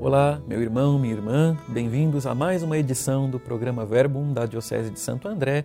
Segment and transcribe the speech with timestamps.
[0.00, 4.90] Olá, meu irmão, minha irmã, bem-vindos a mais uma edição do programa Verbum da Diocese
[4.90, 5.64] de Santo André,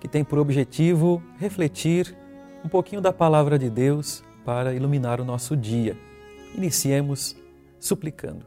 [0.00, 2.12] que tem por objetivo refletir
[2.64, 5.96] um pouquinho da palavra de Deus para iluminar o nosso dia.
[6.56, 7.36] Iniciemos
[7.78, 8.44] suplicando.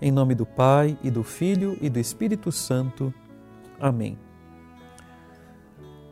[0.00, 3.12] Em nome do Pai e do Filho e do Espírito Santo.
[3.78, 4.18] Amém.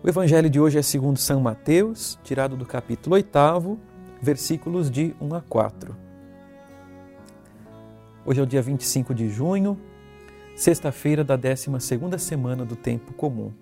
[0.03, 3.79] O evangelho de hoje é segundo São Mateus, tirado do capítulo 8,
[4.21, 6.04] versículos de 1 a 4.
[8.27, 9.79] Hoje é o dia 25 de junho,
[10.57, 11.69] sexta-feira da 12
[12.19, 13.53] semana do tempo comum.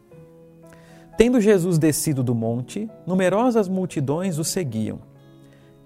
[1.18, 5.00] Tendo Jesus descido do monte, numerosas multidões o seguiam.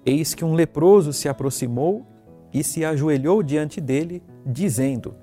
[0.05, 2.05] Eis que um leproso se aproximou
[2.53, 5.15] e se ajoelhou diante dele, dizendo: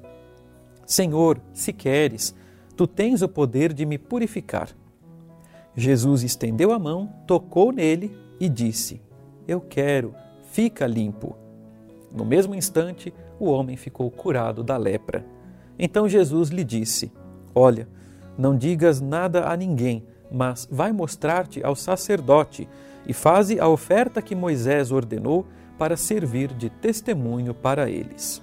[0.85, 2.35] Senhor, se queres,
[2.77, 4.69] tu tens o poder de me purificar.
[5.77, 9.01] Jesus estendeu a mão, tocou nele e disse:
[9.46, 10.13] Eu quero,
[10.51, 11.43] fica limpo.
[12.15, 15.26] No mesmo instante, o homem ficou curado da lepra.
[15.76, 17.12] Então Jesus lhe disse:
[17.52, 17.88] Olha,
[18.38, 22.68] não digas nada a ninguém, mas vai mostrar-te ao sacerdote
[23.06, 28.40] e faze a oferta que Moisés ordenou para servir de testemunho para eles.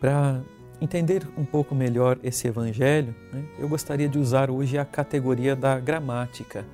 [0.00, 0.40] Para
[0.80, 5.78] entender um pouco melhor esse evangelho, né, eu gostaria de usar hoje a categoria da
[5.78, 6.64] gramática.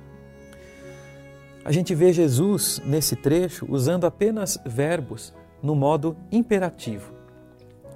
[1.65, 7.11] A gente vê Jesus nesse trecho usando apenas verbos no modo imperativo.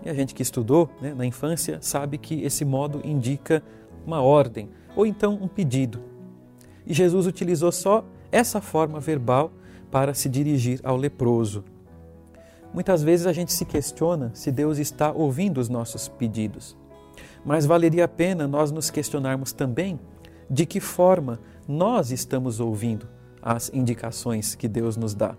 [0.03, 3.61] E a gente que estudou né, na infância sabe que esse modo indica
[4.07, 6.01] uma ordem ou então um pedido.
[6.83, 9.51] E Jesus utilizou só essa forma verbal
[9.91, 11.63] para se dirigir ao leproso.
[12.73, 16.75] Muitas vezes a gente se questiona se Deus está ouvindo os nossos pedidos.
[17.45, 19.99] Mas valeria a pena nós nos questionarmos também
[20.49, 25.35] de que forma nós estamos ouvindo as indicações que Deus nos dá.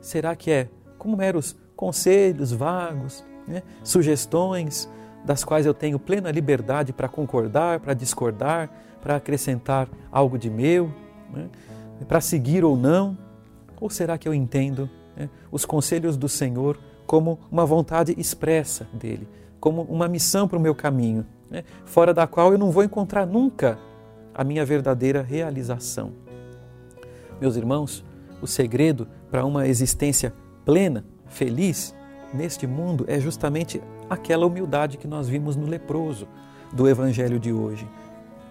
[0.00, 0.68] Será que é
[0.98, 3.62] como meros conselhos vagos, né?
[3.82, 4.88] sugestões
[5.24, 10.92] das quais eu tenho plena liberdade para concordar, para discordar, para acrescentar algo de meu,
[11.32, 11.48] né?
[12.06, 13.16] para seguir ou não?
[13.80, 19.26] Ou será que eu entendo né, os conselhos do Senhor como uma vontade expressa dele,
[19.58, 23.26] como uma missão para o meu caminho, né, fora da qual eu não vou encontrar
[23.26, 23.78] nunca
[24.34, 26.29] a minha verdadeira realização?
[27.40, 28.04] Meus irmãos,
[28.42, 30.34] o segredo para uma existência
[30.64, 31.94] plena, feliz,
[32.34, 36.28] neste mundo é justamente aquela humildade que nós vimos no leproso
[36.72, 37.88] do evangelho de hoje.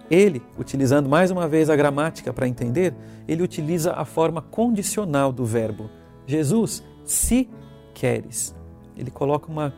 [0.10, 2.96] Ele, utilizando mais uma vez a gramática para entender,
[3.28, 5.90] ele utiliza a forma condicional do verbo.
[6.26, 7.48] Jesus, se
[7.94, 8.56] queres.
[8.98, 9.72] Ele coloca uma,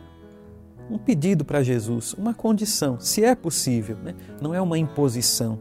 [0.90, 4.14] um pedido para Jesus, uma condição, se é possível, né?
[4.40, 5.58] não é uma imposição.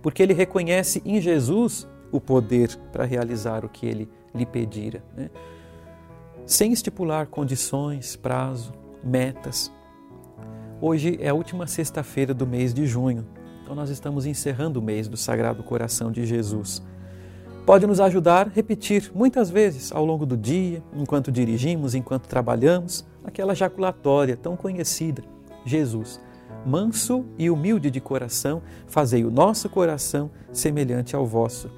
[0.00, 5.30] Porque ele reconhece em Jesus o poder para realizar o que ele lhe pedira, né?
[6.44, 8.72] sem estipular condições, prazo,
[9.02, 9.72] metas.
[10.80, 13.26] Hoje é a última sexta-feira do mês de junho,
[13.62, 16.82] então nós estamos encerrando o mês do Sagrado Coração de Jesus.
[17.64, 23.04] Pode nos ajudar a repetir muitas vezes ao longo do dia, enquanto dirigimos, enquanto trabalhamos,
[23.24, 25.24] aquela jaculatória tão conhecida:
[25.64, 26.20] Jesus,
[26.64, 31.68] manso e humilde de coração, fazei o nosso coração semelhante ao vosso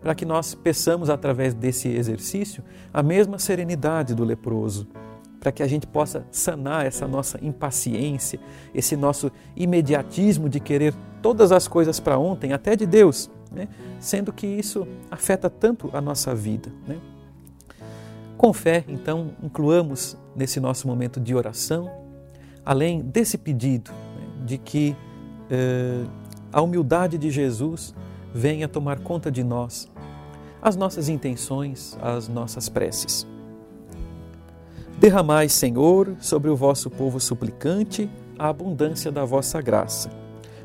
[0.00, 4.86] para que nós peçamos através desse exercício a mesma serenidade do leproso,
[5.40, 8.40] para que a gente possa sanar essa nossa impaciência,
[8.74, 13.68] esse nosso imediatismo de querer todas as coisas para ontem, até de Deus, né?
[14.00, 16.70] sendo que isso afeta tanto a nossa vida.
[16.86, 16.98] Né?
[18.36, 21.90] Com fé, então, incluamos nesse nosso momento de oração,
[22.64, 24.96] além desse pedido né, de que
[25.50, 26.04] eh,
[26.52, 27.94] a humildade de Jesus
[28.34, 29.88] venha tomar conta de nós,
[30.60, 33.26] as nossas intenções, as nossas preces.
[34.98, 40.10] Derramai, Senhor, sobre o vosso povo suplicante a abundância da vossa graça,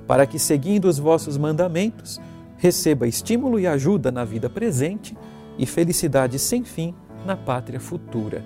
[0.07, 2.21] para que, seguindo os vossos mandamentos,
[2.57, 5.17] receba estímulo e ajuda na vida presente
[5.57, 6.93] e felicidade sem fim
[7.25, 8.43] na pátria futura.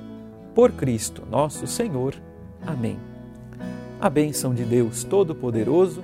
[0.56, 2.16] Por Cristo nosso Senhor.
[2.66, 2.98] Amém.
[4.00, 6.04] A bênção de Deus Todo-Poderoso,